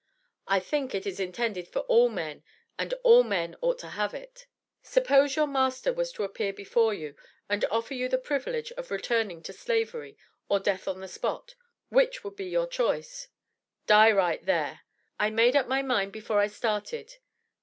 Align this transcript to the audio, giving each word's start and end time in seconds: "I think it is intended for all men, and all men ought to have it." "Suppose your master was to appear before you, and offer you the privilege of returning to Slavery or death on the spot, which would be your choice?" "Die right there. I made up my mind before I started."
"I 0.47 0.59
think 0.59 0.95
it 0.95 1.05
is 1.05 1.19
intended 1.19 1.67
for 1.67 1.81
all 1.81 2.09
men, 2.09 2.41
and 2.75 2.91
all 3.03 3.21
men 3.23 3.55
ought 3.61 3.77
to 3.81 3.89
have 3.89 4.15
it." 4.15 4.47
"Suppose 4.81 5.35
your 5.35 5.45
master 5.45 5.93
was 5.93 6.11
to 6.13 6.23
appear 6.23 6.51
before 6.51 6.91
you, 6.91 7.13
and 7.47 7.63
offer 7.65 7.93
you 7.93 8.09
the 8.09 8.17
privilege 8.17 8.71
of 8.71 8.89
returning 8.89 9.43
to 9.43 9.53
Slavery 9.53 10.17
or 10.49 10.59
death 10.59 10.87
on 10.87 11.01
the 11.01 11.07
spot, 11.07 11.53
which 11.89 12.23
would 12.23 12.35
be 12.35 12.45
your 12.45 12.65
choice?" 12.65 13.27
"Die 13.85 14.11
right 14.11 14.43
there. 14.43 14.81
I 15.19 15.29
made 15.29 15.55
up 15.55 15.67
my 15.67 15.83
mind 15.83 16.13
before 16.13 16.39
I 16.39 16.47
started." 16.47 17.17